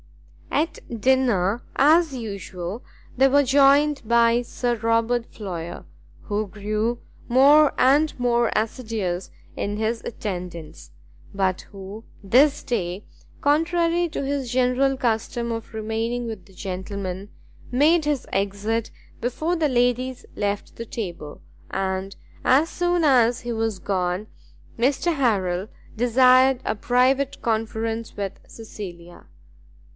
At 0.49 0.79
dinner, 1.01 1.63
as 1.75 2.13
usual, 2.15 2.83
they 3.17 3.27
were 3.27 3.43
joined 3.43 4.01
by 4.05 4.41
Sir 4.41 4.75
Robert 4.75 5.27
Floyer, 5.27 5.85
who 6.23 6.47
grew 6.47 6.99
more 7.27 7.73
and 7.77 8.17
more 8.19 8.51
assiduous 8.55 9.29
in 9.55 9.77
his 9.77 10.03
attendance, 10.03 10.91
but 11.33 11.61
who, 11.71 12.03
this 12.23 12.63
day, 12.63 13.05
contrary 13.41 14.09
to 14.09 14.25
his 14.25 14.51
general 14.51 14.97
custom 14.97 15.51
of 15.51 15.73
remaining 15.73 16.25
with 16.25 16.45
the 16.45 16.53
gentlemen, 16.53 17.29
made 17.71 18.05
his 18.05 18.27
exit 18.33 18.89
before 19.19 19.55
the 19.55 19.69
ladies 19.69 20.25
left 20.35 20.75
the 20.75 20.85
table; 20.85 21.41
and 21.69 22.15
as 22.43 22.69
soon 22.69 23.03
as 23.03 23.41
he 23.41 23.53
was 23.53 23.77
gone, 23.79 24.27
Mr 24.79 25.15
Harrel 25.15 25.67
desired 25.95 26.59
a 26.65 26.75
private 26.75 27.41
conference 27.41 28.15
with 28.17 28.39
Cecilia. 28.47 29.27